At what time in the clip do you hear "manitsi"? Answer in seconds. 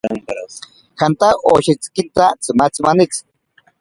2.85-3.21